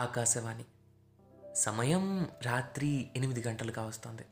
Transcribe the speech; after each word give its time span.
ఆకాశవాణి. 0.00 0.64
సమయం 1.54 2.30
రాత్రి 2.42 3.10
ఎనిమిది 3.16 3.48
గంటలు 3.48 3.72
కావస్తోంది 3.72 4.22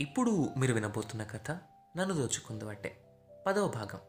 ఇప్పుడు 0.00 0.48
మీరు 0.58 0.74
వినబోతున్న 0.74 1.22
కథ 1.22 1.50
నన్ను 1.96 2.14
దోచుకుంది 2.14 2.68
అట్టే 2.68 3.04
పదవ 3.46 3.68
భాగం. 3.68 4.00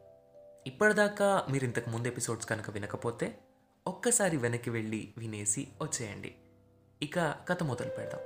ఇప్పటిదాకా 0.67 1.45
మీరు 1.49 1.63
ఇంతకు 1.63 1.89
ముందు 1.89 2.07
ఎపిసోడ్స్ 2.07 2.45
కనుక 2.45 2.69
వినకపోతే 2.69 3.39
ఒక్కసారి 3.87 4.37
వెనక్కి 4.37 4.69
వెళ్ళి 4.69 5.13
వినేసి 5.17 5.67
వచ్చేయండి. 5.81 6.35
ఇక 7.01 7.19
కథ 7.19 7.63
మొదలు 7.63 7.89
పెడదాం. 7.89 8.21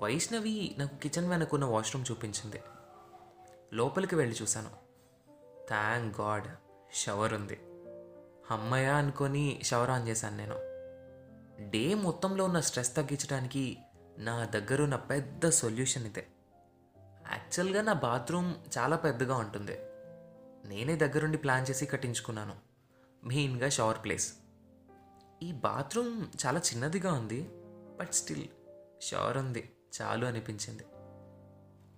వైష్ణవి 0.00 0.74
నాకు 0.78 0.96
కిచెన్ 0.96 1.28
వెనకున్న 1.28 1.64
వాష్రూమ్ 1.64 2.04
చూపించింది. 2.10 2.62
లోపలికి 3.72 4.14
వెళ్ళి 4.14 4.36
చూశాను. 4.42 4.70
థ్యాంక్ 5.68 6.20
గాడ్ 6.20 6.46
షవర్ 6.94 7.34
ఉంది. 7.34 7.60
అమ్మయ్య 8.50 8.86
అనుకొని 8.86 9.60
షవర్ 9.62 9.90
ఆన్ 9.90 10.08
చేశాను 10.08 10.36
నేను. 10.36 10.69
డే 11.70 11.94
మొత్తంలో 11.94 12.44
ఉన్న 12.44 12.60
స్ట్రెస్ 12.60 12.96
తగ్గించడానికి 12.96 13.78
నా 14.18 14.44
దగ్గర 14.44 14.82
ఉన్న 14.82 14.96
పెద్ద 14.96 15.48
సొల్యూషన్ 15.48 16.06
ఇదే. 16.06 16.26
యాక్చువల్గా 17.32 17.82
నా 17.82 17.92
బాత్రూమ్ 17.92 18.54
చాలా 18.78 18.96
పెద్దగా 18.96 19.36
ఉంటుంది. 19.36 19.78
నేనే 20.68 20.96
దగ్గరుండి 20.96 21.38
ప్లాన్ 21.38 21.66
చేసి 21.70 21.86
కట్టించుకున్నాను. 21.86 22.56
మెయిన్గా 23.24 23.68
షవర్ 23.68 23.98
ప్లేస్. 24.04 24.34
ఈ 25.42 25.52
బాత్రూమ్ 25.52 26.26
చాలా 26.46 26.58
చిన్నదిగా 26.58 27.12
ఉంది. 27.12 27.48
బట్ 28.00 28.12
స్టిల్ 28.12 28.48
షవర్ 29.02 29.36
ఉంది. 29.36 29.72
చాలు 30.02 30.26
అనిపించింది. 30.26 30.84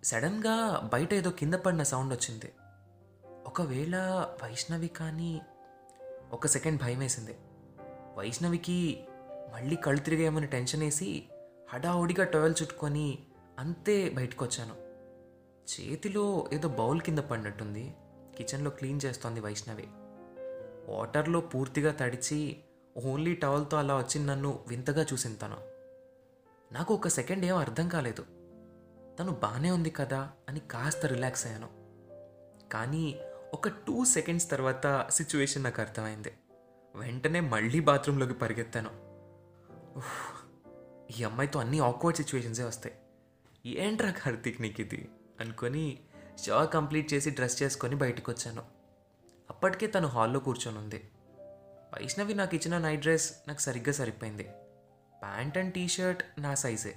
సడన్గా 0.04 0.80
బయట 0.92 1.14
ఏదో 1.14 1.30
కింద 1.30 1.54
పడిన 1.54 1.82
సౌండ్ 1.82 2.14
వచ్చింది. 2.14 2.52
ఒకవేళ 3.46 3.96
వైష్ణవి 4.42 4.88
కానీ 4.88 5.40
ఒక 6.32 6.46
సెకండ్ 6.46 6.80
భయం 6.82 6.98
వేసింది 6.98 7.36
వైష్ణవికి 8.16 9.04
మళ్ళీ 9.52 9.76
కళ్ళు 9.76 10.00
తిరిగేయమని 10.00 10.46
టెన్షన్ 10.46 10.80
వేసి 10.80 11.28
హడావుడిగా 11.72 12.24
టవెల్ 12.24 12.54
చుట్టుకొని 12.62 13.18
అంతే 13.58 14.08
బయటకు 14.08 14.44
వచ్చాను 14.44 14.92
చేతిలో 15.72 16.50
ఏదో 16.52 16.68
బౌల్ 16.68 17.00
కింద 17.00 17.18
పడినట్టుంది. 17.18 17.94
కిచెన్లో 18.36 18.70
క్లీన్ 18.70 19.00
చేస్తోంది 19.04 19.40
వైష్ణవి. 19.40 19.84
వాటర్లో 20.92 21.40
పూర్తిగా 21.40 21.92
తడిచి 21.92 22.56
ఓన్లీ 23.06 23.34
టవల్తో 23.34 23.76
అలా 23.76 23.96
వచ్చి 23.96 24.26
నన్ను 24.26 24.64
వింతగా 24.68 25.06
చూసింది 25.12 25.38
తను. 25.38 25.56
నాకు 26.72 26.94
ఒక 26.94 27.08
సెకండ్ 27.08 27.44
ఏం 27.44 27.56
అర్థం 27.56 27.88
కాలేదు. 27.88 28.22
తను 29.18 29.32
బాగానే 29.32 29.70
ఉంది 29.70 29.90
కదా 29.90 30.30
అని 30.48 30.60
కాస్త 30.60 31.06
రిలాక్స్ 31.06 31.46
అయ్యాను. 31.46 31.68
కానీ 32.72 33.20
ఒక 33.54 33.68
టూ 33.68 34.04
సెకండ్స్ 34.04 34.50
తర్వాత 34.50 35.06
సిచ్యువేషన్ 35.10 35.64
నాకు 35.64 35.80
అర్థమైంది. 35.80 36.32
వెంటనే 36.94 37.40
మళ్ళీ 37.40 37.80
బాత్రూంలోకి 37.80 38.34
పరిగెత్తాను. 38.34 39.11
ఈ 41.20 41.24
అమ్మాయితో 41.24 41.60
అన్ని 41.60 41.78
ఆక్వర్డ్ 41.78 42.16
సిచ్యువేషన్సే 42.16 42.64
వస్తాయి. 42.64 42.94
ఏంట్రా 43.66 44.10
కార్తీక్ 44.10 44.60
నీకు 44.60 44.80
ఇది? 44.80 45.08
అనుకొని 45.40 45.98
షో 46.46 46.66
కంప్లీట్ 46.66 47.14
చేసి 47.14 47.30
డ్రెస్ 47.30 47.62
చేసుకొని 47.62 47.96
బయటకు 47.96 48.32
వచ్చాను 48.32 48.62
అప్పటికే 49.50 49.86
తను 49.86 50.08
హాల్లో 50.08 50.40
కూర్చొని 50.40 50.78
ఉంది. 50.78 51.10
వైష్ణవి 51.94 52.34
నాకు 52.34 52.54
ఇచ్చిన 52.54 52.78
నైట్ 52.78 53.00
డ్రెస్ 53.00 53.32
నాకు 53.48 53.60
సరిగ్గా 53.60 53.92
సరిపోయింది. 53.92 54.42
ప్యాంట్ 55.22 55.58
అండ్ 55.58 55.74
టీ 55.74 55.88
షర్ట్ 55.88 56.24
నా 56.38 56.54
సైజే 56.54 56.94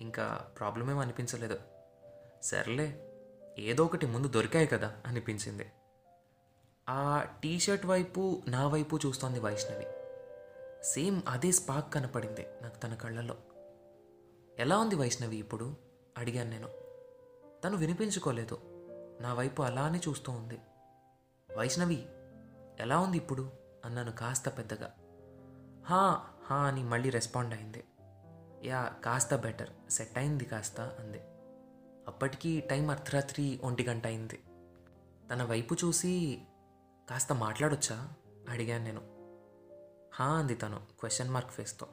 ఇంకా 0.00 0.46
ప్రాబ్లం 0.58 0.90
ఏం 0.90 0.98
అనిపించలేదు. 0.98 1.58
సర్లే 2.42 3.10
ఏదో 3.58 3.84
ఒకటి 3.84 4.06
ముందు 4.06 4.28
దొరికాయి 4.28 4.66
కదా 4.66 4.96
అనిపించింది. 5.06 5.72
ఆ 6.88 7.24
టీషర్ట్ 7.42 7.86
వైపు 7.86 8.42
నా 8.48 8.68
వైపు 8.68 8.98
చూస్తోంది 9.06 9.40
వైష్ణవి. 9.40 9.86
సేమ్ 10.84 11.22
అదే 11.28 11.52
స్పార్క్ 11.52 11.94
కనపడింది 11.94 12.46
నాకు 12.62 12.78
తన 12.78 12.94
కళ్ళలో 12.94 13.36
ఎలా 14.58 14.78
ఉంది 14.78 14.94
వైష్ణవి 14.94 15.36
ఇప్పుడు? 15.36 15.76
అడిగాను 16.18 16.50
నేను. 16.50 16.68
తను 17.64 17.76
వినిపించుకోలేదు. 17.76 18.58
నా 19.20 19.34
వైపు 19.34 19.62
అలానే 19.62 20.00
చూస్తూ 20.08 20.32
ఉంది. 20.32 20.60
వైష్ణవి 21.56 22.06
ఎలా 22.80 22.98
ఉంది 22.98 23.16
ఇప్పుడు? 23.16 23.52
అన్నాను 23.84 24.12
కాస్త 24.12 24.48
పెద్దగా. 24.48 24.94
హా 25.86 26.26
హా 26.44 26.56
అని 26.56 26.82
మళ్ళీ 26.82 27.10
రెస్పాండ్ 27.10 27.54
అయింది. 27.54 27.84
యా 28.64 28.92
కాస్త 29.04 29.36
బెటర్ 29.36 29.90
సెట్ 29.90 30.18
అయింది 30.18 30.44
కాస్త 30.44 30.80
అంది. 30.80 31.20
అప్పటికి 32.08 32.60
టైం 32.60 32.90
అర్ధరాత్రి 32.90 33.60
ఒంటి 33.64 33.84
గంట 33.84 34.06
అయింది. 34.06 34.42
తన 35.32 35.42
వైపు 35.42 35.74
చూసి 35.74 36.42
కాస్త 37.10 37.32
మాట్లాడొచ్చా? 37.32 38.08
అడిగాను 38.48 38.84
నేను. 38.84 39.13
హా 40.14 40.24
అంది 40.24 40.54
తను 40.54 40.80
question 41.00 41.30
mark 41.30 41.50
ఫేస్తో 41.50 41.86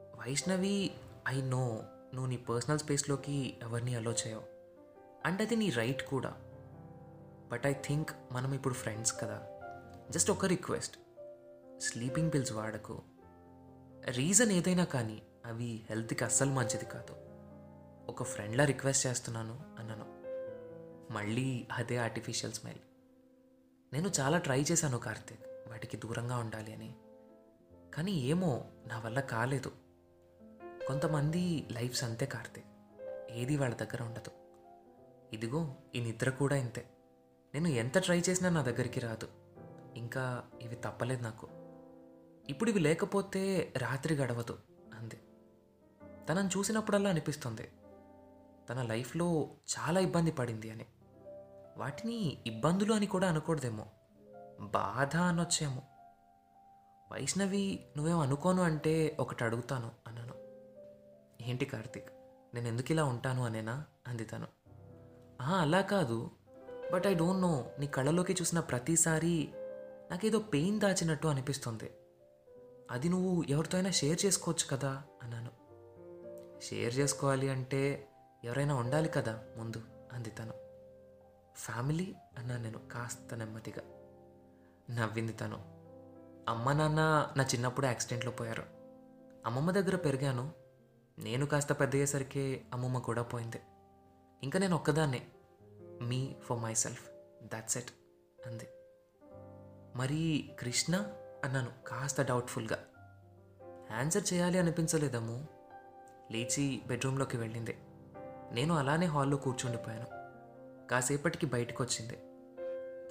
Vaishnavi 0.00 0.90
I 1.28 1.42
know 1.42 1.82
నువ్వు 2.14 2.26
నీ 2.26 2.36
పర్సనల్ 2.36 2.78
స్పేస్లోకి 2.78 3.58
ఎవరిని 3.62 3.94
అలో 3.94 4.12
చేయవు. 4.12 4.42
అండ్ 5.26 5.42
అది 5.42 5.56
నీ 5.56 5.70
రైట్ 5.70 6.02
కూడా. 6.02 6.34
బట్ 7.52 7.66
ఐ 7.66 7.72
థింక్ 7.72 8.10
మనం 8.32 8.54
ఇప్పుడు 8.54 8.74
ఫ్రెండ్స్ 8.74 9.20
కదా. 9.20 9.40
జస్ట్ 10.10 10.30
ఒక 10.30 10.44
రిక్వెస్ట్ 10.44 10.98
స్లీపింగ్ 11.80 12.30
పిల్స్ 12.34 12.52
వాడకు. 12.52 13.02
రీజన్ 14.04 14.52
ఏదైనా 14.52 14.84
కానీ 14.84 15.22
అవి 15.46 15.86
హెల్త్కి 15.90 16.24
అస్సలు 16.24 16.50
మంచిది 16.50 16.84
కాదు. 16.84 17.14
ఒక 18.08 18.22
ఫ్రెండ్లా 18.22 18.64
రిక్వెస్ట్ 18.64 19.06
చేస్తున్నాను 19.06 19.60
అన్నాను. 19.78 20.06
మళ్ళీ 21.12 21.68
అదే 21.72 21.96
ఆర్టిఫిషియల్ 21.96 22.54
స్మైల్ 22.54 22.78
నేను 23.92 24.10
చాలా 24.20 24.38
ట్రై 24.38 24.62
చేశాను 24.62 24.98
కార్తీక్. 24.98 25.49
వాటికి 25.70 25.96
దూరంగా 25.96 26.36
ఉండాలి 26.36 26.74
అని. 26.74 26.94
కానీ 27.94 28.12
ఏమో 28.12 28.64
నా 28.86 29.00
వల్ల 29.00 29.20
కాలేదు. 29.20 29.72
కొంతమంది 30.86 31.68
లైఫ్స్ 31.72 32.04
అంతే 32.04 32.26
కార్తే. 32.26 32.64
ఏది 33.30 33.56
వాళ్ళ 33.56 33.74
దగ్గర 33.74 34.02
ఉండదు. 34.02 34.30
ఇదిగో 35.32 35.74
ఈ 35.94 36.00
నిద్ర 36.00 36.30
కూడా 36.30 36.56
ఇంతే. 36.56 36.90
నేను 37.54 37.68
ఎంత 37.68 37.98
ట్రై 37.98 38.22
చేసినా 38.28 38.48
నా 38.48 38.62
దగ్గరికి 38.62 39.00
రాదు. 39.00 39.28
ఇంకా 39.96 40.44
ఇవి 40.62 40.76
తప్పలేదు 40.76 41.22
నాకు. 41.22 41.48
ఇప్పుడు 42.48 42.70
ఇవి 42.70 42.80
లేకపోతే 42.80 43.72
రాత్రి 43.76 44.14
గడవదు 44.14 44.58
అంది. 44.94 45.20
తనను 46.28 46.58
చూసినప్పుడల్లా 46.58 47.10
అనిపిస్తుంది. 47.10 47.68
తన 48.70 48.82
లైఫ్లో 48.82 49.50
చాలా 49.78 50.00
ఇబ్బంది 50.00 50.30
పడింది 50.30 50.70
అని. 50.70 50.86
వాటిని 51.76 52.38
ఇబ్బందులు 52.46 52.92
అని 52.92 53.06
కూడా 53.06 53.28
అనకూడదేమో. 53.28 53.86
బాధ 54.60 55.16
అనొచ్చేమో. 55.16 55.82
వైష్ణవి 57.12 57.86
నువ్వేం 57.96 58.18
అనుకోను 58.18 58.62
అంటే 58.62 59.16
ఒకటి 59.20 59.44
అడుగుతాను 59.44 59.90
అన్నాను 60.06 60.34
ఏంటి 61.42 61.64
కార్తీక్ 61.64 62.10
నేను 62.54 62.68
ఎందుకు 62.68 62.92
ఇలా 62.92 63.04
ఉంటాను 63.04 63.44
అనేనా? 63.44 63.84
అంది 64.08 64.24
తను. 64.24 64.46
"ఆహా, 65.40 65.56
అలా 65.56 65.80
కాదు. 65.80 66.30
But 66.92 67.06
I 67.06 67.14
don't 67.14 67.42
know. 67.42 67.64
నీ 67.78 67.86
కళ్ళలోకి 67.86 68.32
చూసిన 68.32 68.60
ప్రతిసారి 68.60 69.48
నాకేదో 70.10 70.38
పెయిన్ 70.38 70.80
దాచినట్టు 70.80 71.28
అనిపిస్తుంది. 71.28 71.90
అది 72.90 73.08
నువ్వు 73.08 73.44
ఎవరితో 73.48 73.78
అయినా 73.78 73.90
షేర్ 73.90 74.26
చేసుకోవచ్చు 74.26 74.76
కదా 74.76 75.02
అన్నాను 75.22 75.50
షేర్ 76.60 76.98
చేసుకోవాలి 76.98 77.48
అంటే 77.48 78.08
ఎవరైనా 78.44 78.74
ఉండాలి 78.74 79.08
కదా 79.08 79.44
ముందు 79.56 79.82
అంది 80.12 80.30
తను. 80.30 80.52
ఫ్యామిలీ 81.56 82.14
అన్నాను 82.38 82.62
నేను 82.62 82.78
కాస్త 82.78 83.34
నెమ్మదిగా. 83.34 83.82
నవ్వింది 84.90 85.32
తను. 85.32 85.58
అమ్మ 86.48 86.72
నాన్న 86.72 87.32
నా 87.36 87.44
చిన్నప్పుడు 87.44 87.86
యాక్సిడెంట్లో 87.86 88.32
పోయారు. 88.32 88.62
అమ్మమ్మ 89.46 89.70
దగ్గర 89.70 89.96
పెరిగాను. 89.96 90.52
నేను 91.18 91.46
కాస్త 91.46 91.72
పెద్దయ్యేసరికి 91.72 92.64
అమ్మమ్మ 92.72 92.98
కూడా 92.98 93.22
పోయింది. 93.22 93.60
ఇంకా 94.42 94.58
నేను 94.58 94.74
ఒక్కదాన్నే. 94.74 95.26
Me 96.02 96.36
for 96.42 96.58
myself 96.74 97.10
that's 97.52 97.76
it 97.76 97.90
అంది. 98.46 98.68
మరి 99.96 100.50
కృష్ణ? 100.60 100.96
అన్నాను 101.44 101.68
కాస్త 101.86 102.22
డౌట్ఫుల్గా. 102.22 102.78
ఆన్సర్ 103.98 104.32
చేయాలి 104.32 104.58
అనిపించలేదమ్ము. 104.58 105.46
లేచి 106.30 106.82
బెడ్రూమ్లోకి 106.86 107.36
వెళ్ళింది. 107.36 107.78
నేను 108.52 108.74
అలానే 108.74 109.06
హాల్లో 109.06 109.36
కూర్చుండిపోయాను. 109.36 110.06
కాసేపటికి 110.88 111.46
బయటకు 111.46 111.84
వచ్చింది 111.84 112.22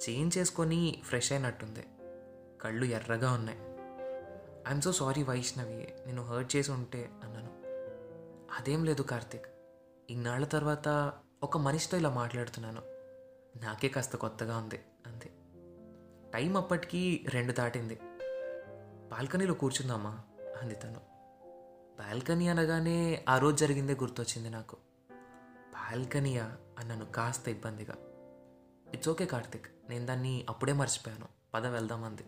చేంజ్ 0.08 0.38
చేసుకొని 0.38 1.02
ఫ్రెష్ 1.04 1.32
అయినట్టుంది. 1.32 1.86
కళ్ళు 2.62 2.84
ఎర్రగా 2.84 3.32
ఉన్నాయి. 3.32 3.58
ఐఎమ్ 4.68 4.82
సో 4.82 4.92
సారీ 4.92 5.22
వైష్ణవి 5.22 5.94
నేను 6.06 6.22
హర్ట్ 6.22 6.56
చేసి 6.56 6.70
ఉంటే 6.70 7.10
అన్నాను. 7.24 7.50
అదేం 8.58 8.84
లేదు 8.84 9.02
కార్తీక్. 9.02 9.46
ఇన్నాళ్ళ 10.10 10.46
తర్వాత 10.46 11.12
ఒక 11.42 11.56
మనిషితో 11.56 11.96
ఇలా 11.96 12.10
మాట్లాడుతున్నాను. 12.10 12.82
నాకే 13.64 13.88
కాస్త 13.88 14.16
కొత్తగా 14.16 14.56
ఉంది 14.56 14.80
అంతే 15.06 15.30
టైం 16.34 16.56
అప్పటికి 16.56 17.26
రెండు 17.28 17.52
దాటింది. 17.52 18.00
బాల్కనీలో 19.10 19.54
కూర్చుందామా? 19.54 20.20
అంది 20.62 20.74
తను. 20.74 21.00
బాల్కనీ 21.98 22.48
అనగానే 22.48 23.24
ఆ 23.28 23.38
రోజు 23.38 23.56
జరిగిందే 23.56 23.94
గుర్తొచ్చింది 23.94 24.50
నాకు. 24.50 24.76
బాల్కనీయా? 25.72 26.56
అన్నాను 26.78 27.04
కాస్త 27.04 27.48
ఇబ్బందిగా. 27.48 27.94
It's 28.94 29.08
okay 29.08 29.26
Karthik. 29.26 29.66
నేను 29.90 30.06
దాన్ని 30.06 30.46
అప్పుడే 30.48 30.72
మర్చిపోయాను. 30.72 31.28
పద 31.54 31.66
వెళ్దామంది 31.66 32.24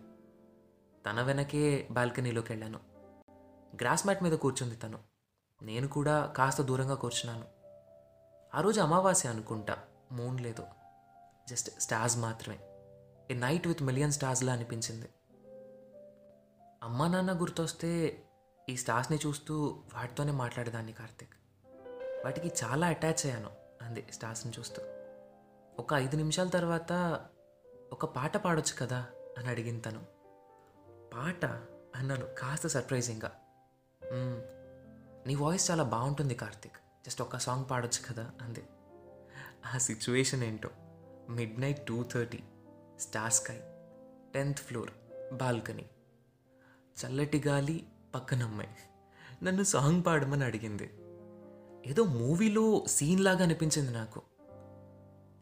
తన 1.07 1.23
వెనకే 1.23 1.89
బాల్కనీలోకి 1.91 2.53
వెళ్ళాను. 2.53 2.81
గ్రాస్ 3.83 4.07
మ్యాట్ 4.07 4.23
మీద 4.23 4.39
కూర్చుంది 4.39 4.77
తను. 4.77 4.99
నేను 5.63 5.89
కూడా 5.89 6.27
కాస్త 6.27 6.63
దూరంగా 6.63 6.95
కూర్చున్నాను. 6.95 7.45
ఆ 8.57 8.61
రోజు 8.61 8.81
అమావాస్య 8.81 9.29
అనుకుంటా. 9.29 9.79
మూన్ 10.13 10.41
లేదు. 10.41 10.65
జస్ట్ 11.49 11.81
స్టార్స్ 11.81 12.19
మాత్రమే. 12.19 12.59
ఏ 13.31 13.35
నైట్ 13.35 13.69
విత్ 13.69 13.83
మిలియన్ 13.83 14.13
స్టార్స్లా 14.13 14.53
అనిపించింది. 14.53 15.09
అమ్మా 16.83 17.09
నాన్న 17.09 17.41
గుర్తొస్తే 17.41 18.23
ఈ 18.69 18.77
స్టార్స్ని 18.77 19.19
చూస్తూ 19.27 19.83
వాటితోనే 19.95 20.33
మాట్లాడేదాన్ని 20.33 20.93
కార్తిక్. 20.93 21.35
వాటికి 22.25 22.53
చాలా 22.65 22.87
అటాచ్ 22.87 23.27
అయ్యాను 23.27 23.51
అంది 23.83 24.07
స్టార్స్ని 24.13 24.53
చూస్తూ. 24.59 24.83
ఒక 25.79 25.95
ఐదు 25.95 26.17
నిమిషాల 26.17 26.49
తర్వాత 26.49 27.21
ఒక 27.93 28.05
పాట 28.05 28.37
పాడొచ్చు 28.37 28.87
కదా 28.87 29.07
అని 29.39 29.49
అడిగింది 29.49 29.81
తను. 29.81 30.05
పాట 31.15 31.45
అన్నాను 31.97 32.27
కాస్త 32.39 32.67
సర్ప్రైజింగ్గా. 32.67 33.33
నీ 35.27 35.35
వాయిస్ 35.35 35.71
చాలా 35.71 35.83
బాగుంటుంది 35.83 36.35
కార్తిక్. 36.35 36.77
జస్ట్ 37.07 37.23
ఒక 37.23 37.37
సాంగ్ 37.37 37.65
పాడొచ్చు 37.71 38.13
కదా 38.13 38.31
అంది. 38.43 38.65
ఆ 39.75 39.79
సిచ్యువేషన్ 39.79 40.43
ఏంటో. 40.43 40.69
Midnight 41.61 41.87
two 41.87 42.03
thirty 42.03 42.45
star 42.99 43.33
sky 43.33 43.61
tenth 44.35 44.59
floor 44.59 44.91
balcony. 45.35 45.91
చల్లటి 46.87 47.43
గాలి 47.47 47.87
పక్కనమ్మాయి. 48.15 48.77
నన్ను 49.45 49.63
సాంగ్ 49.63 50.03
పాడమని 50.07 50.45
అడిగింది. 50.45 50.91
ఏదో 51.91 52.05
మూవీలో 52.05 52.85
సీన్ 52.87 53.21
లాగా 53.21 53.43
అనిపించింది 53.43 53.91
నాకు. 53.91 54.23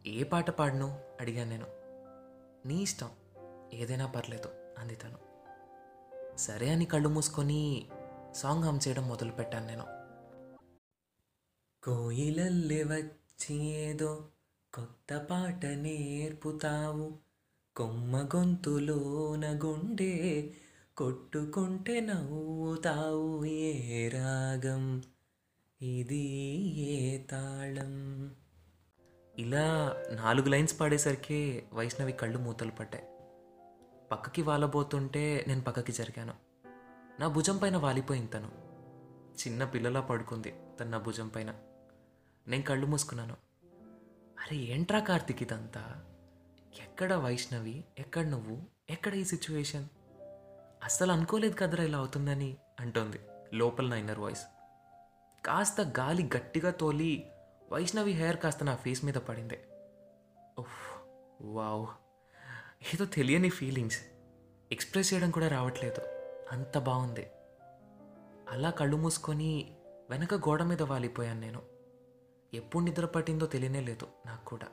ఏ 0.07 0.23
పాట 0.23 0.51
పాడను? 0.51 1.01
అడిగాను 1.21 1.51
నేను. 1.51 1.80
నీ 2.67 2.83
ఇష్టం. 2.83 3.11
ఏదైనా 3.73 4.07
పర్లేదు 4.07 4.49
అంది 4.79 4.97
తను. 4.97 5.31
సరే 6.37 6.69
అని 6.69 6.85
కళ్ళు 6.85 7.09
మూసుకొని 7.09 7.89
సాంగ్ 8.35 8.65
హమ్ 8.65 8.81
చేయడం 8.89 9.09
మొదలు 9.09 9.33
పెట్టాను 9.33 9.67
నేను. 9.67 9.85
కోయిలల్లే 11.85 12.85
వచ్చి 12.85 13.57
ఏదో 13.57 14.29
కొత్త 14.75 15.27
పాట 15.31 15.67
నేర్పుతావు. 15.67 17.19
కొమ్మ 17.77 18.29
గొంతులోన 18.37 19.61
గుండె 19.65 20.51
కొట్టుకుంటే 20.97 22.01
నవ్వుతావు 22.01 23.45
ఏ 23.45 24.09
రాగం? 24.09 25.03
ఇది 25.83 26.25
ఏ 26.79 27.19
తాళం? 27.19 28.31
ఇలా 29.41 29.97
నాలుగు 30.13 30.49
లైన్స్ 30.49 30.81
పాడేసరికి 30.81 31.67
వైష్ణవి 31.73 32.13
కళ్ళు 32.13 32.39
మూతలు 32.39 32.71
పడ్డాయి 32.71 33.05
పక్కకి 34.13 34.43
వాలబోతుంటే 34.43 35.45
నేను 35.49 35.61
పక్కకి 35.61 35.93
జరిగాను. 35.93 36.35
నా 37.21 37.29
భుజం 37.29 37.57
పైన 37.57 37.77
వాలిపోయింది 37.77 38.31
తను. 38.31 38.51
చిన్న 39.37 39.65
పిల్లలా 39.65 40.01
పడుకుంది 40.01 40.55
తను 40.81 40.91
నా 40.91 40.99
భుజం 40.99 41.29
పైన. 41.29 41.55
నేను 42.49 42.63
కళ్ళు 42.63 42.87
మూసుకున్నాను. 42.87 43.37
అరే 44.41 44.57
ఏంట్రా 44.57 45.01
కార్తిక్ 45.01 45.43
ఇదంతా? 45.43 46.05
ఎక్కడ 46.81 47.15
వైష్ణవి? 47.15 47.85
ఎక్కడ 47.99 48.27
నువ్వు? 48.27 48.59
ఎక్కడ 48.91 49.15
ఈ 49.15 49.25
సిచ్యువేషన్? 49.25 49.89
అస్సలు 50.85 51.13
అనుకోలేదు 51.13 51.55
కదరా 51.55 51.85
ఇలా 51.85 51.99
అవుతుందని 51.99 52.57
అంటోంది 52.81 53.21
లోపల 53.55 53.87
నా 53.87 53.97
ఇన్నర్ 53.97 54.19
వాయిస్. 54.19 54.43
కాస్త 55.47 55.81
గాలి 55.81 56.31
గట్టిగా 56.37 56.71
తోలి 56.71 57.31
వైష్ణవి 57.73 58.13
హెయిర్ 58.13 58.37
కాస్త 58.37 58.65
నా 58.65 58.77
ఫేస్ 58.77 59.05
మీద 59.05 59.15
పడింది. 59.15 59.59
Oh 60.59 61.09
wow. 61.43 61.87
ఏదో 62.95 63.05
తెలియని 63.05 63.49
ఫీలింగ్స్. 63.49 64.01
ఎక్స్ప్రెస్ 64.73 65.15
చేయడం 65.15 65.31
కూడా 65.31 65.49
రావట్లేదు. 65.49 66.01
అంత 66.53 66.79
బాగుంది. 66.79 67.31
అలా 68.51 68.71
కళ్ళు 68.71 68.97
మూసుకొని 68.97 69.77
వెనక 70.11 70.35
గోడ 70.35 70.63
మీద 70.63 70.83
వాలిపోయాను 70.83 71.41
నేను. 71.41 71.63
ఎప్పుడు 72.55 72.85
నిద్ర 72.85 73.07
పట్టిందో 73.07 73.47
తెలియనే 73.47 73.81
లేదు 73.81 74.07
నాకు 74.27 74.45
కూడా. 74.45 74.67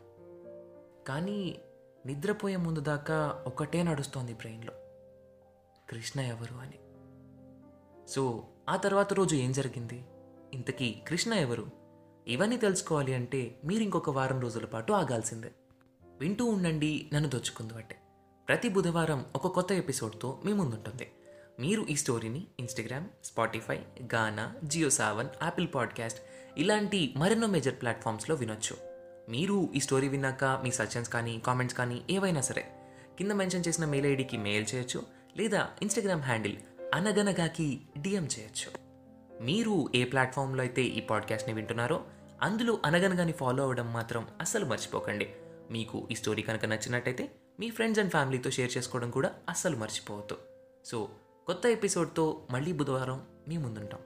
కానీ 1.08 1.62
నిద్రపోయే 2.06 2.56
ముందు 2.56 2.80
దాకా 2.80 3.44
ఒకటే 3.48 3.84
నడుస్తోంది 3.84 4.34
బ్రెయిన్లో. 4.34 4.74
కృష్ణ 5.90 6.22
ఎవరు 6.22 6.56
అని. 6.56 6.80
సో 8.08 8.48
ఆ 8.70 8.76
తర్వాత 8.76 9.14
రోజు 9.14 9.36
ఏం 9.36 9.52
జరిగింది? 9.52 10.06
ఇంతకీ 10.54 11.02
కృష్ణ 11.08 11.34
ఎవరు? 11.34 11.87
ఇవన్నీ 12.28 12.58
తెలుసుకోవాలి 12.58 13.14
అంటే 13.14 13.60
మీరు 13.66 13.84
ఇంకొక 13.84 14.10
వారం 14.10 14.40
రోజుల 14.40 14.66
పాటు 14.66 14.94
ఆగాల్సిందే. 14.94 15.52
వింటూ 16.20 16.46
ఉండండి 16.46 17.10
నన్ను 17.14 17.30
దోచుకుంది 17.30 17.74
అంటే. 17.74 17.96
ప్రతి 18.48 18.70
బుధవారం 18.70 19.26
ఒక 19.36 19.48
కొత్త 19.48 19.72
ఎపిసోడ్తో 19.72 20.42
మీ 20.46 20.54
ముందుంటుంది. 20.54 21.12
మీరు 21.60 21.82
ఈ 21.90 21.96
స్టోరీని 21.96 22.48
Instagram 22.60 23.06
Spotify 23.24 23.80
Gaana 24.14 24.54
Jio 24.64 24.90
Saavn 24.90 25.28
Apple 25.44 25.68
podcast 25.76 26.20
ఇలాంటి 26.58 27.14
మరెన్నో 27.18 27.48
మేజర్ 27.48 27.74
ప్లాట్ఫామ్స్లో 27.74 28.36
వినొచ్చు. 28.36 28.78
మీరు 29.30 29.70
ఈ 29.76 29.80
స్టోరీ 29.80 30.08
విన్నాక 30.08 30.44
మీ 30.44 30.72
సజెషన్స్ 30.72 31.10
కానీ 31.10 31.40
కామెంట్స్ 31.40 31.78
కానీ 31.78 32.02
ఏవైనా 32.10 32.42
సరే 32.42 32.66
కింద 33.18 33.32
మెన్షన్ 33.32 33.64
చేసిన 33.68 33.86
మెయిల్ 33.86 34.08
ఐడికి 34.08 34.38
మెయిల్ 34.38 34.66
చేయొచ్చు 34.76 35.04
లేదా 35.38 35.70
ఇన్స్టాగ్రామ్ 35.82 36.22
హ్యాండిల్ 36.22 36.58
అనగనగాకి 36.94 37.82
డిఎం 37.98 38.28
చేయొచ్చు. 38.40 38.88
మీరు 39.44 39.90
ఏ 39.96 40.04
ప్లాట్ఫామ్లో 40.04 40.62
అయితే 40.62 40.82
ఈ 40.84 41.02
పాడ్కాస్ట్ని 41.02 41.56
వింటున్నారో 41.56 42.06
అందులో 42.42 42.80
అనగనగాని 42.86 43.32
ఫాలో 43.32 43.64
అవ్వడం 43.64 43.94
మాత్రం 43.94 44.28
అస్సలు 44.42 44.66
మర్చిపోకండి. 44.66 45.36
మీకు 45.72 46.08
ఈ 46.12 46.16
స్టోరీ 46.16 46.42
కనుక 46.42 46.66
నచ్చినట్టయితే 46.66 47.32
మీ 47.60 47.70
ఫ్రెండ్స్ 47.70 48.00
అండ్ 48.00 48.12
ఫ్యామిలీతో 48.12 48.50
షేర్ 48.50 48.78
చేసుకోవడం 48.78 49.12
కూడా 49.12 49.34
అస్సలు 49.50 49.76
మర్చిపోవద్దు. 49.76 50.38
సో 50.86 51.10
కొత్త 51.46 51.66
ఎపిసోడ్తో 51.66 52.48
మళ్ళీ 52.52 52.72
బుధవారం 52.72 53.26
మీ 53.48 53.58
ముందుంటాం. 53.58 54.00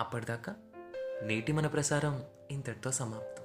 అప్పటిదాకా 0.00 0.54
నేటి 1.22 1.52
మన 1.52 1.66
ప్రసారం 1.66 2.22
ఇంతటితో 2.50 2.92
సమాప్తం. 2.92 3.39